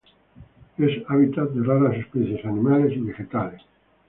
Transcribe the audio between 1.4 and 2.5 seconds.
de raras especies